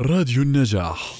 راديو 0.00 0.42
النجاح. 0.42 1.14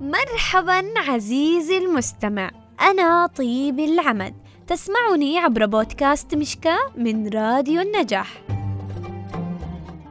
مرحبا 0.00 0.84
عزيزي 0.96 1.78
المستمع. 1.78 2.50
أنا 2.80 3.26
طيب 3.26 3.78
العمد 3.78 4.34
تسمعني 4.66 5.38
عبر 5.38 5.66
بودكاست 5.66 6.34
مشكاة 6.34 6.78
من 6.96 7.28
راديو 7.28 7.80
النجاح. 7.80 8.42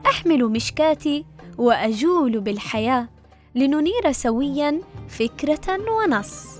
أحمل 0.06 0.46
مشكاتي 0.46 1.26
وأجول 1.58 2.40
بالحياة. 2.40 3.19
لننير 3.56 4.12
سويا 4.12 4.82
فكرة 5.08 5.92
ونص. 5.92 6.60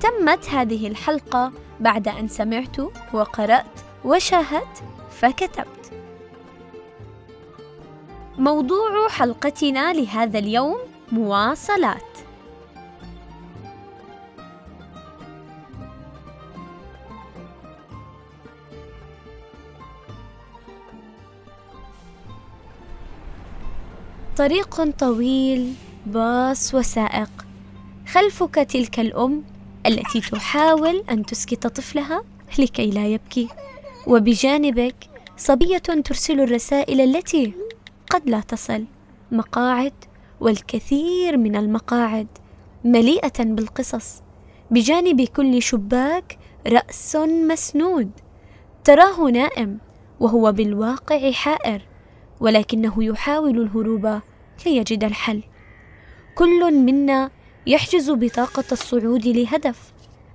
تمت 0.00 0.48
هذه 0.48 0.88
الحلقة 0.88 1.52
بعد 1.80 2.08
أن 2.08 2.28
سمعت 2.28 2.80
وقرأت 3.12 3.80
وشاهدت 4.04 4.82
فكتبت. 5.10 5.92
موضوع 8.38 9.08
حلقتنا 9.08 9.92
لهذا 9.92 10.38
اليوم 10.38 10.78
مواصلات. 11.12 12.02
طريق 24.36 24.90
طويل 24.90 25.74
باص 26.06 26.74
وسائق. 26.74 27.30
خلفك 28.08 28.54
تلك 28.54 29.00
الأم 29.00 29.44
التي 29.86 30.20
تحاول 30.20 31.04
أن 31.10 31.26
تسكت 31.26 31.66
طفلها 31.66 32.22
لكي 32.58 32.90
لا 32.90 33.06
يبكي. 33.06 33.48
وبجانبك 34.06 34.94
صبية 35.36 35.78
ترسل 35.78 36.40
الرسائل 36.40 37.00
التي 37.00 37.52
قد 38.10 38.30
لا 38.30 38.40
تصل. 38.40 38.84
مقاعد 39.32 39.92
والكثير 40.40 41.36
من 41.36 41.56
المقاعد 41.56 42.26
مليئة 42.84 43.44
بالقصص. 43.44 44.22
بجانب 44.70 45.20
كل 45.20 45.62
شباك 45.62 46.38
رأس 46.66 47.16
مسنود. 47.16 48.10
تراه 48.84 49.30
نائم 49.30 49.78
وهو 50.20 50.52
بالواقع 50.52 51.30
حائر 51.30 51.82
ولكنه 52.40 53.04
يحاول 53.04 53.60
الهروب 53.60 54.20
ليجد 54.66 55.04
الحل. 55.04 55.42
كل 56.38 56.74
منا 56.74 57.30
يحجز 57.66 58.10
بطاقة 58.10 58.64
الصعود 58.72 59.26
لهدف 59.26 59.92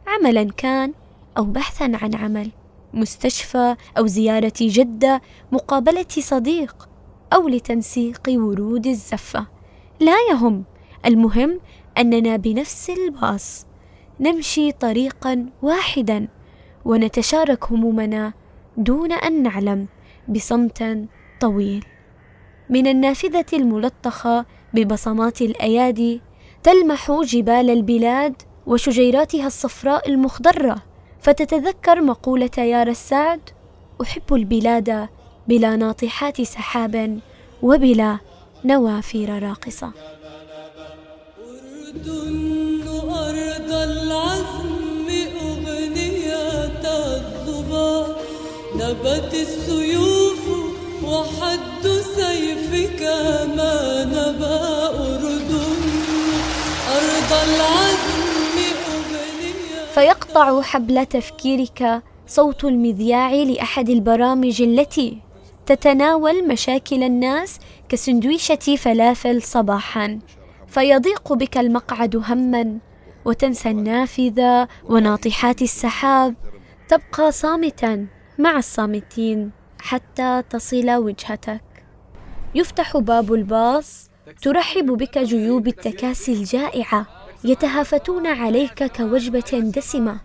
عملا 0.08 0.44
كان 0.58 0.94
أو 1.38 1.44
بحثا 1.44 1.84
عن 1.84 2.16
عمل 2.16 2.52
مستشفى 2.94 3.76
أو 3.98 4.08
زيارة 4.08 4.54
جدة 4.62 5.22
مقابلة 5.52 6.06
صديق 6.20 6.90
أو 7.34 7.48
لتنسيق 7.48 8.22
ورود 8.30 8.88
الزفة. 8.88 9.48
لا 10.00 10.16
يهم 10.32 10.64
المهم 11.06 11.60
أننا 11.98 12.36
بنفس 12.36 12.90
الباص 12.90 13.66
نمشي 14.20 14.72
طريقا 14.72 15.46
واحدا 15.62 16.28
ونتشارك 16.86 17.72
همومنا 17.72 18.34
دون 18.78 19.12
أن 19.12 19.44
نعلم 19.44 19.88
بصمت 20.30 21.08
طويل. 21.40 21.86
من 22.70 22.88
النافذة 22.88 23.46
الملطخة 23.54 24.46
ببصمات 24.74 25.42
الأيادي 25.42 26.22
تلمح 26.64 27.12
جبال 27.12 27.70
البلاد 27.70 28.34
وشجيراتها 28.68 29.48
الصفراء 29.48 30.10
المخضرة 30.10 30.76
فتتذكر 31.22 32.02
مقولة 32.02 32.58
يا 32.58 32.84
رساد 32.84 33.40
أحب 34.02 34.34
البلاد 34.34 35.08
بلا 35.48 35.76
ناطحات 35.76 36.42
سحاب 36.42 37.20
وبلا 37.62 38.18
نوافير 38.66 39.38
أردن 41.96 42.84
أرض 43.10 43.72
العزم 43.72 45.08
أغنية 45.42 46.54
نبت 48.76 49.34
السيوف 49.34 50.48
وحد 51.04 51.88
سيفك 52.16 53.02
ما 53.56 53.93
فيقطع 59.94 60.62
حبل 60.62 61.06
تفكيرك 61.06 62.02
صوت 62.28 62.64
المذياع 62.64 63.34
لأحد 63.34 63.90
البرامج 63.90 64.62
التي 64.62 65.18
تتناول 65.66 66.48
مشاكل 66.48 67.04
الناس 67.04 67.60
كسندويشة 67.90 68.76
فلافل 68.78 69.42
صباحا. 69.42 70.20
فيضيق 70.68 71.34
بك 71.34 71.58
المقعد 71.58 72.16
هما 72.16 72.78
وتنسى 73.26 73.70
النافذة 73.70 74.68
وناطحات 74.84 75.62
السحاب. 75.62 76.36
تبقى 76.88 77.32
صامتا 77.32 78.08
مع 78.40 78.58
الصامتين 78.58 79.52
حتى 79.82 80.44
تصل 80.50 80.92
وجهتك. 80.92 81.64
يفتح 82.56 82.98
باب 82.98 83.34
الباص 83.34 84.10
ترحب 84.42 84.86
بك 84.86 85.18
جيوب 85.18 85.68
التكاسي 85.68 86.34
الجائعة. 86.34 87.23
يتهافتون 87.46 88.28
عليك 88.28 88.84
كوجبة 88.84 89.72
دسمة. 89.76 90.20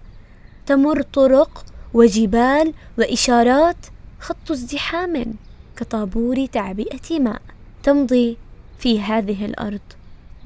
تمر 0.66 1.02
طرق 1.02 1.64
وجبال 1.94 2.74
وإشارات 2.98 3.76
خط 4.20 4.50
ازدحام 4.50 5.34
كطابور 5.76 6.46
تعبئة 6.46 7.18
ماء. 7.18 7.42
تمضي 7.82 8.36
في 8.78 9.00
هذه 9.00 9.44
الأرض 9.44 9.80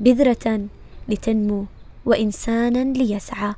بذرة 0.01 0.67
لتنمو 1.09 1.67
وإنسانا 2.05 2.99
ليسعى. 2.99 3.55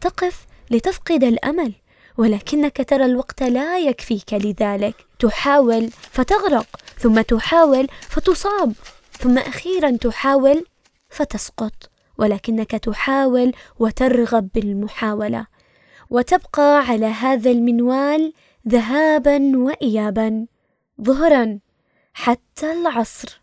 تقف 0.00 0.46
لتفقد 0.70 1.24
الأمل 1.24 1.72
ولكنك 2.16 2.88
ترى 2.88 3.04
الوقت 3.04 3.42
لا 3.42 3.78
يكفيك 3.78 4.32
لذلك. 4.32 4.94
تحاول 5.18 5.90
فتغرق 5.90 6.66
ثم 6.98 7.20
تحاول 7.20 7.88
فتصاب 8.00 8.72
ثم 9.18 9.38
أخيرا 9.38 9.90
تحاول 9.90 10.64
فتسقط. 11.10 11.93
ولكنك 12.18 12.70
تحاول 12.70 13.52
وترغب 13.78 14.48
بالمحاولة 14.54 15.46
وتبقى 16.10 16.84
على 16.88 17.06
هذا 17.06 17.50
المنوال 17.50 18.32
ذهابا 18.68 19.52
وايابا. 19.56 20.46
ظهرا 21.02 21.58
حتى 22.14 22.72
العصر. 22.72 23.40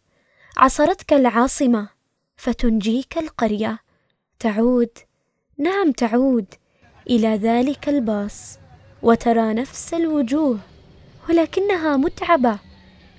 عصرتك 0.57 1.13
العاصمة 1.13 1.89
فتنجيك 2.35 3.17
القرية. 3.17 3.79
تعود 4.39 4.89
نعم 5.57 5.91
تعود 5.91 6.45
إلى 7.09 7.35
ذلك 7.35 7.89
الباص 7.89 8.59
وترى 9.03 9.53
نفس 9.53 9.93
الوجوه 9.93 10.59
ولكنها 11.29 11.97
متعبة. 11.97 12.59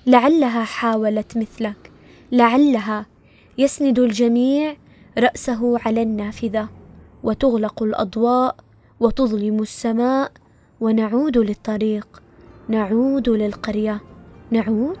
لعلها 0.05 0.63
حاولت 0.63 1.37
مثلك 1.37 1.91
لعلها 2.31 3.05
يسند 3.57 3.99
الجميع 3.99 4.75
رأسه 5.17 5.79
على 5.85 6.01
النافذة 6.01 6.69
وتغلق 7.23 7.83
الأضواء 7.83 8.55
وتظلم 8.99 9.61
السماء 9.61 10.31
ونعود 10.81 11.37
للطريق 11.37 12.23
نعود 12.67 13.29
للقرية 13.29 14.01
نعود 14.51 14.99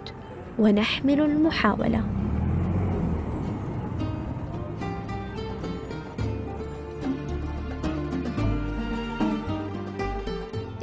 ونحمل 0.59 1.21
المحاولة. 1.21 2.03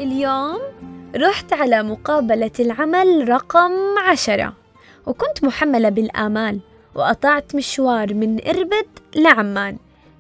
اليوم 0.01 0.59
رحت 1.17 1.53
على 1.53 1.83
مقابلة 1.83 2.51
العمل 2.61 3.29
رقم 3.29 3.73
عشرة 4.09 4.53
وكنت 5.07 5.45
محملة 5.45 5.89
بالآمال 5.89 6.61
وقطعت 6.95 7.55
مشوار 7.55 8.15
من 8.15 8.49
إربد 8.49 8.87
لعمان. 9.17 9.77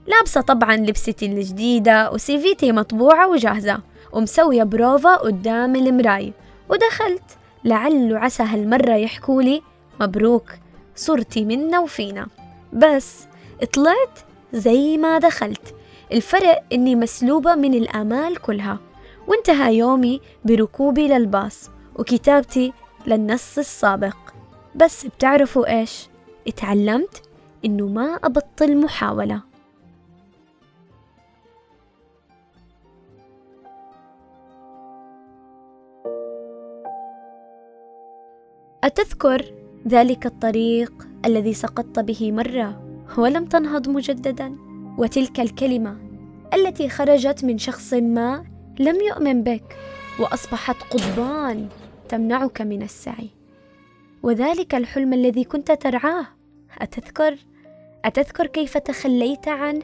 لابسة 0.06 0.40
طبعا 0.40 0.76
لبستي 0.76 1.26
الجديدة 1.26 2.10
و 2.12 2.24
CV 2.24 2.48
تي 2.48 2.72
مطبوعة 2.72 3.28
وجاهزة. 3.28 3.80
ومسوية 4.12 4.62
بروفا 4.62 5.16
قدام 5.16 5.76
المراي. 5.76 6.32
ودخلت. 6.68 7.22
لعل 7.64 8.12
وعسى 8.12 8.42
هالمرة 8.42 8.94
يحكولي 8.94 9.62
مبروك 10.00 10.50
صرتي 10.96 11.44
منا 11.44 11.78
وفينا. 11.78 12.26
بس 12.72 13.26
طلعت 13.72 14.18
زي 14.52 14.96
ما 14.96 15.18
دخلت. 15.18 15.74
الفرق 16.12 16.62
إني 16.72 16.94
مسلوبة 16.94 17.54
من 17.54 17.74
الآمال 17.74 18.36
كلها. 18.36 18.78
وانتهى 19.28 19.76
يومي 19.76 20.20
بركوبي 20.44 21.08
للباص 21.08 21.70
وكتابتي 21.96 22.72
للنص 23.06 23.58
السابق. 23.58 24.16
بس 24.74 25.06
بتعرفوا 25.06 25.80
إيش؟ 25.80 26.08
اتعلمت 26.48 27.22
إنه 27.64 27.86
ما 27.86 28.14
أبطل 28.14 28.76
محاولة. 28.76 29.42
أتذكر 38.84 39.52
ذلك 39.88 40.26
الطريق 40.26 41.08
الذي 41.24 41.54
سقطت 41.54 41.98
به 41.98 42.32
مرة 42.32 42.82
ولم 43.18 43.44
تنهض 43.44 43.88
مجددا 43.88 44.56
وتلك 44.98 45.40
الكلمة 45.40 45.96
التي 46.54 46.88
خرجت 46.88 47.44
من 47.44 47.58
شخص 47.58 47.92
ما 47.92 48.44
لم 48.80 48.96
يؤمن 49.00 49.42
بك 49.42 49.76
وأصبحت 50.20 50.76
قضبان 50.82 51.68
تمنعك 52.08 52.62
من 52.62 52.82
السعي. 52.82 53.30
وذلك 54.22 54.74
الحلم 54.74 55.12
الذي 55.12 55.44
كنت 55.44 55.72
ترعاه. 55.72 56.26
أتذكر 56.78 57.36
أتذكر 58.04 58.46
كيف 58.46 58.78
تخليت 58.78 59.48
عنه 59.48 59.82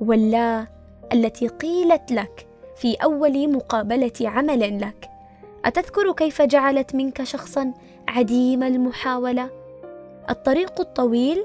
ولا 0.00 0.66
التي 1.12 1.48
قيلت 1.48 2.12
لك 2.12 2.46
في 2.76 2.94
أول 2.94 3.52
مقابلة 3.52 4.12
عمل 4.20 4.80
لك؟ 4.80 5.10
أتذكر 5.64 6.12
كيف 6.12 6.42
جعلت 6.42 6.94
منك 6.94 7.22
شخصا 7.22 7.72
عديم 8.08 8.62
المحاولة؟ 8.62 9.50
الطريق 10.30 10.80
الطويل 10.80 11.44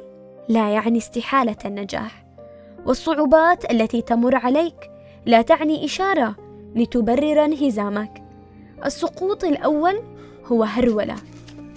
لا 0.49 0.69
يعني 0.69 0.97
استحالة 0.97 1.55
النجاح 1.65 2.25
والصعوبات 2.85 3.71
التي 3.71 4.01
تمر 4.01 4.35
عليك 4.35 4.91
لا 5.25 5.41
تعني 5.41 5.85
إشارة 5.85 6.35
لتبرر 6.75 7.45
انهزامك. 7.45 8.23
السقوط 8.85 9.43
الأول 9.43 10.01
هو 10.45 10.63
هرولة 10.63 11.15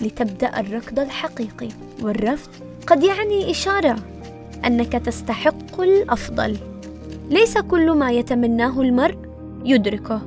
لتبدأ 0.01 0.61
الركض 0.61 1.01
الحقيقي 1.01 1.69
والرفض 2.03 2.66
قد 2.87 3.03
يعني 3.03 3.51
إشارة 3.51 3.97
أنك 4.67 4.93
تستحق 4.93 5.81
الأفضل. 5.81 6.57
ليس 7.31 7.59
كل 7.59 7.93
ما 7.93 8.11
يتمناه 8.11 8.81
المرء 8.81 9.17
يدركه. 9.65 10.21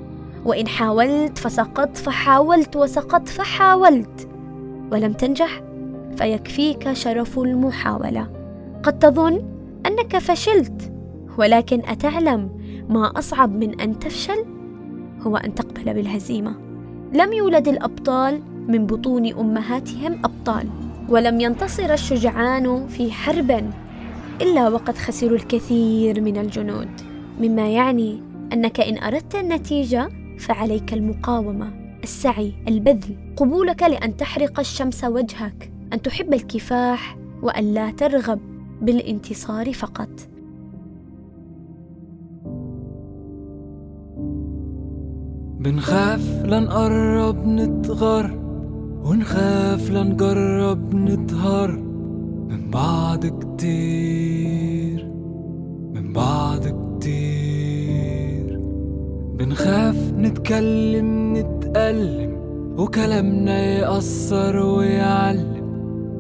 وإن 0.45 0.67
حاولت 0.67 1.37
فسقطت 1.37 1.97
فحاولت 1.97 2.75
وسقطت 2.75 3.29
فحاولت. 3.29 4.27
ولم 4.91 5.13
تنجح 5.13 5.61
فيكفيك 6.17 6.93
شرف 6.93 7.39
المحاولة. 7.39 8.27
قد 8.83 8.99
تظن 8.99 9.41
أنك 9.85 10.17
فشلت 10.17 10.91
ولكن 11.37 11.81
أتعلم 11.85 12.49
ما 12.89 13.19
أصعب 13.19 13.55
من 13.55 13.81
أن 13.81 13.99
تفشل؟ 13.99 14.45
هو 15.21 15.37
أن 15.37 15.55
تقبل 15.55 15.93
بالهزيمة. 15.93 16.55
لم 17.13 17.33
يولد 17.33 17.67
الأبطال 17.67 18.41
من 18.67 18.85
بطون 18.85 19.33
أمهاتهم 19.33 20.19
أبطال. 20.25 20.67
ولم 21.09 21.39
ينتصر 21.39 21.93
الشجعان 21.93 22.87
في 22.87 23.11
حرب 23.11 23.71
إلا 24.41 24.69
وقد 24.69 24.97
خسروا 24.97 25.37
الكثير 25.37 26.21
من 26.21 26.37
الجنود. 26.37 26.89
مما 27.41 27.69
يعني 27.69 28.21
أنك 28.53 28.79
إن 28.79 28.97
أردت 28.97 29.35
النتيجة 29.35 30.09
فعليك 30.39 30.93
المقاومة 30.93 31.71
السعي 32.03 32.53
البذل. 32.67 33.15
قبولك 33.37 33.83
لأن 33.83 34.17
تحرق 34.17 34.59
الشمس 34.59 35.03
وجهك 35.03 35.71
أن 35.93 36.01
تحب 36.01 36.33
الكفاح 36.33 37.17
وأن 37.41 37.73
لا 37.73 37.91
ترغب 37.91 38.39
بالانتصار 38.81 39.73
فقط. 39.73 40.09
بنخاف 45.59 46.45
لنقرب 46.45 47.47
نتغر. 47.47 48.38
ونخاف 49.03 49.89
لنجرب 49.89 50.95
نطهر 50.95 51.71
من 52.49 52.69
بعض 52.69 53.25
كتير 53.25 55.05
من 55.93 56.13
بعض 56.13 56.59
كتير. 56.59 58.59
بنخاف 59.33 60.13
نتكلم 60.13 61.37
نتألم 61.37 62.39
وكلامنا 62.77 63.59
يأثر 63.59 64.57
ويعلم. 64.57 65.69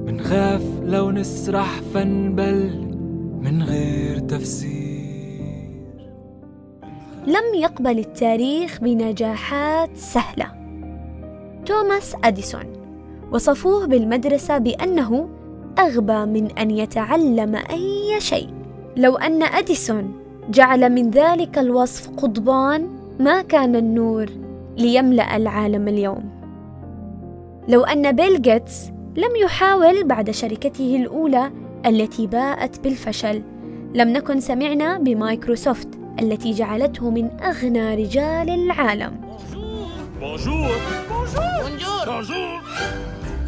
بنخاف 0.05 0.63
لو 0.83 1.11
نسرح 1.11 1.81
فنبل 1.93 2.87
من 3.41 3.63
غير 3.63 4.19
تفسير. 4.19 4.79
لم 7.27 7.61
يقبل 7.61 7.99
التاريخ 7.99 8.79
بنجاحات 8.81 9.97
سهلة. 9.97 10.58
توماس 11.69 12.15
أديسون. 12.23 12.63
وصفوه 13.31 13.87
بالمدرسة 13.87 14.57
بأنه 14.57 15.29
أغبى 15.79 16.25
من 16.25 16.51
أن 16.51 16.71
يتعلم 16.71 17.55
أي 17.55 18.21
شيء. 18.21 18.49
لو 18.97 19.15
أن 19.15 19.43
أديسون 19.43 20.13
جعل 20.49 20.89
من 20.89 21.09
ذلك 21.09 21.57
الوصف 21.57 22.09
قضبان 22.09 22.89
ما 23.19 23.41
كان 23.41 23.75
النور 23.75 24.29
ليملأ 24.77 25.35
العالم 25.35 25.87
اليوم. 25.87 26.29
لو 27.67 27.83
أن 27.83 28.11
بيل 28.11 28.41
جيتس 28.41 28.87
لم 29.17 29.35
يحاول 29.43 30.03
بعد 30.03 30.31
شركته 30.31 30.95
الأولى 30.95 31.51
التي 31.85 32.27
باءت 32.27 32.79
بالفشل 32.83 33.41
لم 33.93 34.09
نكن 34.09 34.39
سمعنا 34.39 34.97
بمايكروسوفت 34.97 35.89
التي 36.19 36.51
جعلته 36.51 37.09
من 37.09 37.29
أغنى 37.41 37.95
رجال 37.95 38.49
العالم. 38.49 39.11
bonjour 40.19 40.69
bonjour 41.09 42.05
bonjour 42.05 42.61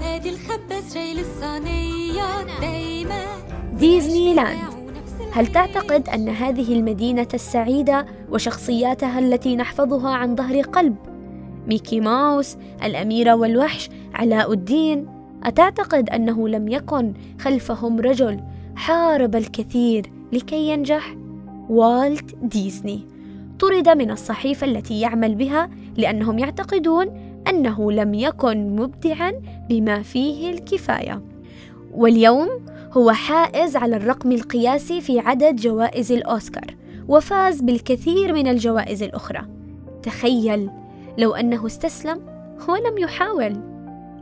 هادي 0.02 0.30
الخباز 0.30 0.94
جاي 0.94 1.14
للصينية 1.14 2.60
دايما. 2.62 3.24
ديزني 3.74 4.34
لاند 4.34 4.60
هل 5.34 5.48
تعتقد 5.48 6.10
أن 6.10 6.30
هذه 6.30 6.74
المدينة 6.74 7.28
السعيدة 7.34 8.06
وشخصياتها 8.30 9.20
التي 9.20 9.56
نحفظها 9.56 10.10
عن 10.10 10.36
ظهر 10.36 10.62
قلب؟ 10.62 10.96
ميكي 11.68 12.00
ماوس 12.00 12.58
الأميرة 12.84 13.36
والوحش 13.36 13.90
علاء 14.14 14.54
الدين. 14.54 15.08
أتعتقد 15.44 16.10
أنه 16.10 16.50
لم 16.50 16.68
يكن 16.68 17.14
خلفهم 17.40 18.00
رجل 18.00 18.40
حارب 18.76 19.36
الكثير 19.36 20.12
لكي 20.34 20.70
ينجح؟ 20.70 21.16
والت 21.70 22.36
ديزني. 22.36 23.08
طرد 23.60 23.90
من 23.90 24.12
الصحيفة 24.12 24.68
التي 24.68 25.00
يعمل 25.00 25.36
بها 25.36 25.70
لأنهم 25.98 26.40
يعتقدون 26.40 27.32
أنه 27.50 27.92
لم 27.92 28.14
يكن 28.14 28.76
مبدعا 28.76 29.34
بما 29.70 30.02
فيه 30.02 30.52
الكفاية. 30.52 31.22
واليوم 31.94 32.50
هو 32.94 33.12
حائز 33.12 33.76
على 33.76 33.96
الرقم 33.96 34.32
القياسي 34.32 35.02
في 35.02 35.20
عدد 35.20 35.56
جوائز 35.56 36.12
الأوسكار 36.12 36.76
وفاز 37.08 37.62
بالكثير 37.62 38.34
من 38.34 38.48
الجوائز 38.48 39.04
الأخرى. 39.04 39.42
تخيل 40.04 40.70
لو 41.18 41.34
أنه 41.34 41.66
استسلم 41.66 42.20
ولم 42.68 42.98
يحاول. 42.98 43.54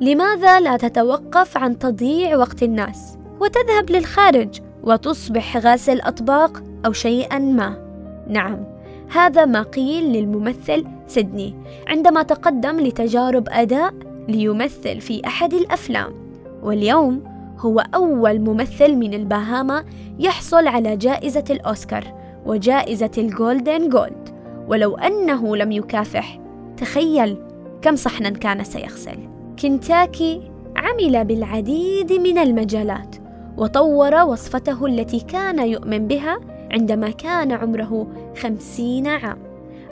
لماذا 0.01 0.59
لا 0.59 0.77
تتوقف 0.77 1.57
عن 1.57 1.79
تضييع 1.79 2.37
وقت 2.37 2.63
الناس 2.63 3.17
وتذهب 3.39 3.89
للخارج 3.89 4.59
وتصبح 4.83 5.57
غاسل 5.57 6.01
أطباق 6.01 6.63
أو 6.85 6.91
شيئا 6.91 7.39
ما؟ 7.39 7.77
نعم 8.27 8.78
هذا 9.11 9.45
ما 9.45 9.61
قيل 9.61 10.03
للممثل 10.13 10.85
سيدني 11.07 11.53
عندما 11.87 12.23
تقدم 12.23 12.79
لتجارب 12.79 13.47
أداء 13.49 13.93
ليمثل 14.27 15.01
في 15.01 15.21
أحد 15.27 15.53
الأفلام. 15.53 16.13
واليوم 16.63 17.23
هو 17.59 17.79
أول 17.95 18.39
ممثل 18.39 18.95
من 18.95 19.13
الباهاما 19.13 19.85
يحصل 20.19 20.67
على 20.67 20.97
جائزة 20.97 21.43
الأوسكار 21.49 22.03
وجائزة 22.45 23.11
ال 23.17 23.27
Golden 23.27 23.89
Globe. 23.89 24.29
ولو 24.67 24.97
أنه 24.97 25.57
لم 25.57 25.71
يكافح 25.71 26.39
تخيل 26.77 27.37
كم 27.81 27.95
صحنا 27.95 28.29
كان 28.29 28.63
سيغسل. 28.63 29.17
كنتاكي 29.61 30.51
عمل 30.75 31.25
بالعديد 31.25 32.13
من 32.13 32.37
المجالات 32.37 33.15
وطور 33.57 34.15
وصفته 34.15 34.85
التي 34.85 35.19
كان 35.19 35.67
يؤمن 35.67 36.07
بها 36.07 36.39
عندما 36.71 37.09
كان 37.09 37.51
عمره 37.51 38.07
خمسين 38.41 39.07
عام. 39.07 39.37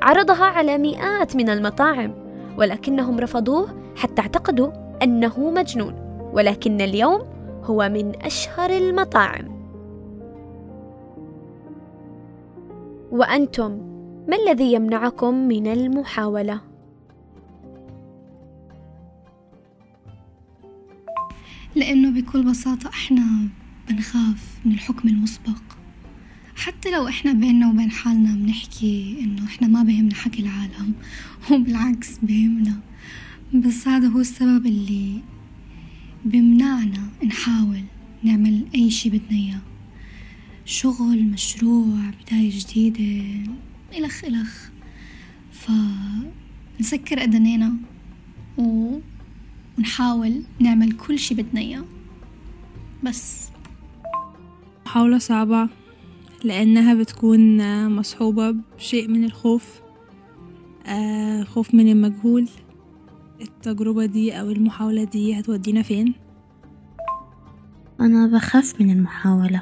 عرضها 0.01 0.45
على 0.45 0.77
مئات 0.77 1.35
من 1.35 1.49
المطاعم 1.49 2.13
ولكنهم 2.57 3.19
رفضوه 3.19 3.93
حتى 3.95 4.21
اعتقدوا 4.21 4.71
أنه 5.03 5.51
مجنون 5.51 5.93
ولكن 6.33 6.81
اليوم 6.81 7.21
هو 7.63 7.89
من 7.89 8.11
أشهر 8.21 8.69
المطاعم. 8.69 9.57
وأنتم 13.11 13.71
ما 14.27 14.35
الذي 14.35 14.73
يمنعكم 14.73 15.33
من 15.47 15.67
المحاولة؟ 15.67 16.61
لأنه 21.75 22.21
بكل 22.21 22.43
بساطة 22.43 22.89
إحنا 22.89 23.49
بنخاف 23.89 24.59
من 24.65 24.71
الحكم 24.71 25.07
المسبق. 25.07 25.76
حتى 26.67 26.91
لو 26.91 27.07
إحنا 27.07 27.33
بيننا 27.33 27.69
وبين 27.69 27.91
حالنا 27.91 28.35
بنحكي 28.35 29.17
إنه 29.21 29.45
إحنا 29.45 29.67
ما 29.67 29.83
بهمنا 29.83 30.15
حكي 30.15 30.41
العالم 30.41 30.93
وبالعكس 31.51 32.17
بهمنا. 32.21 32.79
بس 33.53 33.87
هذا 33.87 34.07
هو 34.07 34.19
السبب 34.19 34.65
اللي 34.65 35.21
بمنعنا 36.25 37.07
نحاول 37.25 37.83
نعمل 38.23 38.65
أي 38.75 38.91
شي 38.91 39.09
بدنا 39.09 39.31
إياه. 39.31 39.61
شغل 40.65 41.23
مشروع 41.23 42.11
بداية 42.25 42.59
جديدة 42.59 43.41
إلخ 43.97 44.23
إلخ. 44.25 44.69
فنسكر 45.51 47.23
أدنينا 47.23 47.73
و... 48.57 48.97
ونحاول 49.77 50.43
نعمل 50.59 50.91
كل 50.91 51.19
شي 51.19 51.35
بدنا 51.35 51.61
إياه. 51.61 51.85
بس. 53.03 53.49
محاولة 54.85 55.17
صعبة. 55.17 55.69
لأنها 56.43 56.93
بتكون 56.93 57.57
مصحوبة 57.89 58.55
بشيء 58.77 59.07
من 59.07 59.23
الخوف 59.23 59.81
آه، 60.87 61.43
خوف 61.43 61.73
من 61.73 61.91
المجهول. 61.91 62.47
التجربة 63.41 64.05
دي 64.05 64.39
أو 64.39 64.49
المحاولة 64.49 65.03
دي 65.03 65.39
هتودينا 65.39 65.81
فين؟ 65.81 66.13
أنا 67.99 68.27
بخاف 68.27 68.81
من 68.81 68.89
المحاولة. 68.91 69.61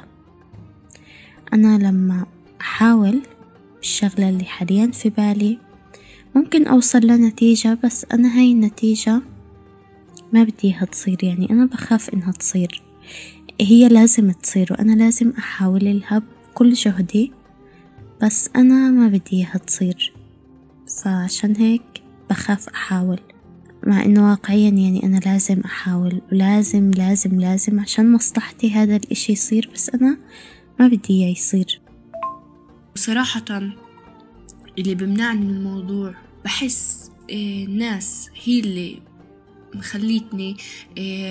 أنا 1.52 1.78
لما 1.78 2.26
أحاول 2.60 3.20
بالشغلة 3.76 4.28
اللي 4.28 4.44
حاليا 4.44 4.86
في 4.86 5.10
بالي 5.10 5.58
ممكن 6.34 6.66
أوصل 6.66 6.98
لنتيجة 6.98 7.78
بس 7.84 8.06
أنا 8.12 8.38
هاي 8.38 8.52
النتيجة 8.52 9.22
ما 10.32 10.42
بدي 10.42 10.54
إياها 10.64 10.84
تصير. 10.84 11.24
يعني 11.24 11.50
أنا 11.50 11.66
بخاف 11.66 12.14
إنها 12.14 12.32
تصير. 12.32 12.82
هي 13.60 13.88
لازم 13.88 14.30
تصير 14.30 14.68
وأنا 14.70 14.92
لازم 14.92 15.32
أحاول 15.38 15.84
لها 15.84 16.22
بكل 16.56 16.72
جهدي 16.72 17.32
بس 18.22 18.50
أنا 18.56 18.90
ما 18.90 19.08
بدي 19.08 19.36
إياها 19.36 19.58
تصير. 19.58 20.12
فعشان 21.02 21.56
هيك 21.56 22.02
بخاف 22.30 22.68
أحاول. 22.68 23.20
مع 23.86 24.04
إنه 24.04 24.30
واقعيا 24.30 24.70
يعني 24.70 25.04
أنا 25.04 25.18
لازم 25.18 25.60
أحاول 25.60 26.22
ولازم 26.32 26.90
لازم 26.90 27.40
لازم 27.40 27.80
عشان 27.80 28.12
مصلحتي 28.12 28.70
هذا 28.70 28.96
الإشي 28.96 29.32
يصير 29.32 29.70
بس 29.74 29.90
أنا 29.90 30.18
ما 30.80 30.88
بدي 30.88 31.14
إياه 31.14 31.32
يصير. 31.32 31.80
وصراحة 32.94 33.44
اللي 34.78 34.94
بمنعني 34.94 35.40
من 35.40 35.56
الموضوع 35.56 36.14
بحس 36.44 37.10
الناس 37.30 38.30
هي 38.44 38.60
اللي 38.60 38.98
مخليتني 39.76 40.56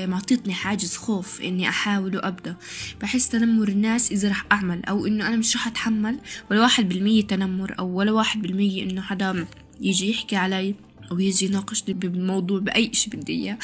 معطيتني 0.08 0.54
حاجز 0.54 0.96
خوف 0.96 1.42
إني 1.42 1.70
أحاول 1.70 2.16
وأبدأ. 2.18 2.56
بحس 3.02 3.30
تنمر 3.30 3.68
الناس 3.68 4.12
إذا 4.12 4.30
رح 4.30 4.46
أعمل 4.52 4.86
أو 4.86 5.06
إنه 5.08 5.28
أنا 5.28 5.36
مش 5.36 5.56
رح 5.56 5.68
أتحمل 5.68 6.20
ولا 6.52 6.62
واحد 6.62 6.90
بالمية 6.90 7.28
تنمر 7.28 7.76
أو 7.80 7.88
ولا 7.88 8.12
واحد 8.12 8.42
بالمية 8.42 8.84
إنه 8.84 9.02
حدا 9.02 9.46
يجي 9.82 10.10
يحكي 10.10 10.36
علي 10.36 10.76
أو 11.12 11.20
يجي 11.20 11.46
يناقشني 11.46 11.94
بالموضوع 11.94 12.60
بأي 12.60 12.92
إشي 12.92 13.10
بدي 13.10 13.34
إياه. 13.34 13.58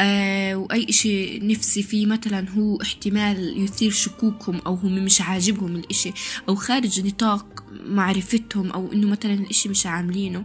آه 0.00 0.54
وأي 0.54 0.86
إشي 0.88 1.38
نفسي 1.38 1.82
فيه 1.82 2.06
مثلا 2.06 2.48
هو 2.50 2.82
احتمال 2.82 3.62
يثير 3.64 3.90
شكوكهم 3.90 4.60
أو 4.66 4.74
هم 4.74 5.04
مش 5.04 5.20
عاجبهم 5.20 5.76
الإشي 5.76 6.12
أو 6.48 6.54
خارج 6.54 7.06
نطاق 7.06 7.64
معرفتهم 7.86 8.70
أو 8.70 8.92
إنه 8.92 9.08
مثلا 9.08 9.34
الإشي 9.34 9.68
مش 9.68 9.86
عاملينه. 9.86 10.44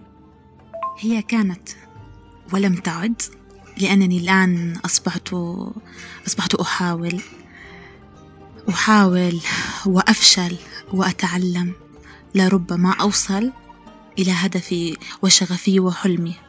هي 0.99 1.21
كانت 1.21 1.69
ولم 2.53 2.75
تعد 2.75 3.21
لأنني 3.81 4.17
الآن 4.17 4.77
أصبحت 4.85 5.33
أصبحت 6.27 6.55
أحاول 6.55 7.21
أحاول 8.69 9.41
وأفشل 9.85 10.57
وأتعلم. 10.93 11.73
لربما 12.35 12.93
أوصل 13.01 13.51
إلى 14.19 14.31
هدفي 14.31 14.97
وشغفي 15.21 15.79
وحلمي. 15.79 16.46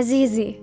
عزيزي 0.00 0.54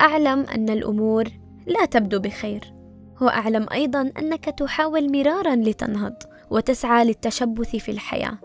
أعلم 0.00 0.40
أن 0.40 0.70
الأمور 0.70 1.24
لا 1.66 1.84
تبدو 1.84 2.18
بخير 2.18 2.72
وأعلم 3.20 3.66
أيضا 3.72 4.12
أنك 4.18 4.44
تحاول 4.44 5.12
مرارا 5.12 5.56
لتنهض 5.56 6.14
وتسعى 6.50 7.04
للتشبث 7.04 7.76
في 7.76 7.90
الحياة. 7.90 8.38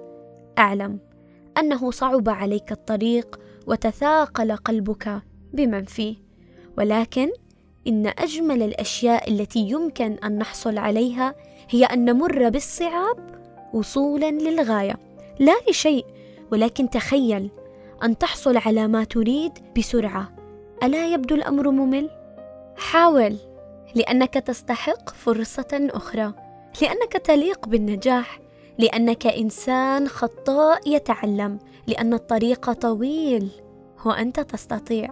أعلم 0.57 0.99
أنه 1.57 1.91
صعب 1.91 2.29
عليك 2.29 2.71
الطريق 2.71 3.39
وتثاقل 3.67 4.55
قلبك 4.55 5.21
بمن 5.53 5.85
فيه 5.85 6.15
ولكن 6.77 7.29
إن 7.87 8.07
أجمل 8.07 8.63
الأشياء 8.63 9.31
التي 9.31 9.59
يمكن 9.59 10.11
أن 10.11 10.37
نحصل 10.37 10.77
عليها 10.77 11.35
هي 11.69 11.85
أن 11.85 12.05
نمر 12.05 12.49
بالصعاب 12.49 13.17
وصولا 13.73 14.31
للغاية. 14.31 14.95
لا 15.39 15.55
لشيء 15.69 16.05
ولكن 16.51 16.89
تخيل 16.89 17.49
أن 18.05 18.17
تحصل 18.17 18.57
على 18.57 18.87
ما 18.87 19.03
تريد 19.03 19.51
بسرعة. 19.77 20.31
ألا 20.83 21.13
يبدو 21.13 21.35
الأمر 21.35 21.69
ممل؟ 21.69 22.09
حاول 22.77 23.35
لأنك 23.95 24.33
تستحق 24.33 25.09
فرصة 25.09 25.87
أخرى 25.91 26.33
لأنك 26.81 27.13
تليق 27.13 27.67
بالنجاح 27.67 28.39
لأنك 28.77 29.27
إنسان 29.27 30.07
خطاء 30.07 30.95
يتعلم 30.95 31.59
لأن 31.87 32.13
الطريق 32.13 32.71
طويل 32.71 33.49
وأنت 34.05 34.39
تستطيع. 34.39 35.09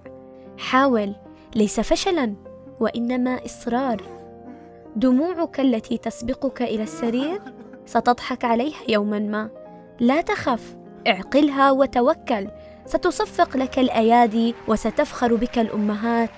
حاول 0.58 1.16
ليس 1.56 1.80
فشلا 1.80 2.34
وإنما 2.80 3.46
إصرار. 3.46 4.02
دموعك 4.96 5.60
التي 5.60 5.98
تسبقك 5.98 6.62
إلى 6.62 6.84
السرير 6.84 7.42
ستضحك 7.86 8.46
عليها 8.46 8.82
يوما 8.88 9.20
ما. 9.20 9.50
لا 10.00 10.22
تخف 10.22 10.76
اعقلها 11.08 11.72
وتوكل. 11.72 12.48
ستصفق 12.86 13.58
لك 13.58 13.80
الأيادي 13.80 14.56
وستفخر 14.68 15.36
بك 15.36 15.60
الأمهات. 15.60 16.30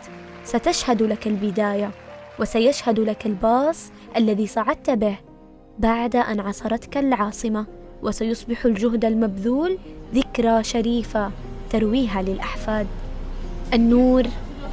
ستشهد 0.43 1.03
لك 1.03 1.27
البداية 1.27 1.91
وسيشهد 2.39 2.99
لك 2.99 3.25
الباص 3.25 3.91
الذي 4.17 4.47
صعدت 4.47 4.89
به 4.89 5.17
بعد 5.79 6.15
أن 6.15 6.39
عصرتك 6.39 6.97
العاصمة 6.97 7.65
وسيصبح 8.03 8.65
الجهد 8.65 9.05
المبذول 9.05 9.77
ذكرى 10.13 10.63
شريفة 10.63 11.31
ترويها 11.69 12.21
للأحفاد. 12.21 12.87
النور 13.73 14.23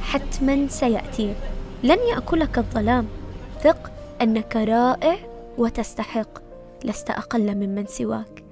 حتما 0.01 0.67
سيأتي. 0.67 1.35
لن 1.83 1.97
يأكلك 2.09 2.57
الظلام. 2.57 3.07
ثق 3.63 3.91
أنك 4.21 4.55
رائع 4.55 5.17
وتستحق. 5.57 6.39
لست 6.85 7.09
أقل 7.09 7.55
ممن 7.55 7.85
سواك. 7.87 8.42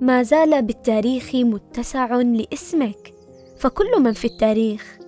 ما 0.00 0.22
زال 0.22 0.62
بالتاريخ 0.62 1.34
متسع 1.34 2.16
لاسمك 2.16 3.14
فكل 3.58 4.00
من 4.00 4.12
في 4.12 4.24
التاريخ 4.24 4.98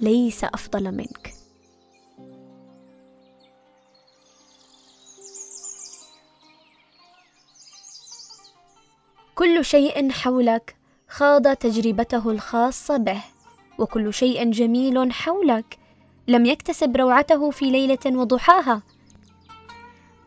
ليس 0.00 0.44
أفضل 0.44 0.92
منك. 0.92 1.34
كل 9.34 9.64
شيء 9.64 10.10
حولك 10.10 10.76
خاض 11.08 11.56
تجربته 11.56 12.30
الخاصة 12.30 12.96
به 12.96 13.22
وكل 13.78 14.14
شيء 14.14 14.50
جميل 14.50 15.12
حولك 15.12 15.78
لم 16.28 16.46
يكتسب 16.46 16.96
روعته 16.96 17.50
في 17.50 17.70
ليلة 17.70 17.98
وضحاها. 18.06 18.82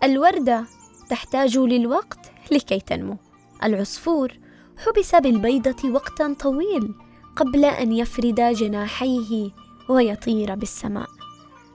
الوردة 0.03 0.65
تحتاج 1.09 1.57
للوقت 1.57 2.31
لكي 2.51 2.79
تنمو. 2.79 3.17
العصفور. 3.63 4.33
حبس 4.77 5.15
بالبيضة 5.15 5.89
وقتا 5.89 6.35
طويل 6.39 6.93
قبل 7.35 7.65
أن 7.65 7.91
يفرد 7.91 8.41
جناحيه 8.41 9.51
ويطير 9.89 10.55
بالسماء. 10.55 11.07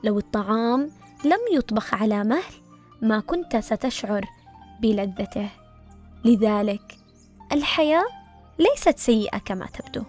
لو 0.04 0.18
الطعام 0.18 0.90
لم 1.24 1.38
يطبخ 1.52 1.94
على 1.94 2.24
مهل 2.24 2.54
ما 3.02 3.20
كنت 3.20 3.56
ستشعر 3.56 4.24
بلذته. 4.82 5.48
لذلك 6.24 6.98
الحياة 7.52 8.04
ليست 8.58 8.98
سيئة 8.98 9.38
كما 9.38 9.66
تبدو. 9.66 10.02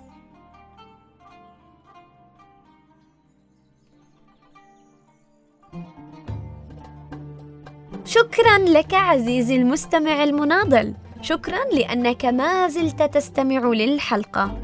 شكرا 8.05 8.57
لك 8.57 8.93
عزيزي 8.93 9.55
المستمع 9.55 10.23
المناضل. 10.23 10.93
شكرا 11.23 11.65
لأنك 11.73 12.25
ما 12.25 12.67
زلت 12.67 13.03
تستمع 13.03 13.59
للحلقة. 13.59 14.57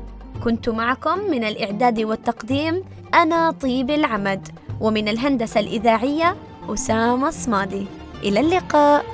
كنت 0.43 0.69
معكم 0.69 1.19
من 1.31 1.43
الإعداد 1.43 1.99
والتقديم 1.99 2.83
أنا 3.13 3.51
طيب 3.51 3.89
العمد 3.89 4.47
ومن 4.81 5.07
الهندسة 5.07 5.59
الإذاعية 5.59 6.35
أسامة 6.69 7.29
صمادي. 7.29 7.85
إلى 8.23 8.39
اللقاء. 8.39 9.05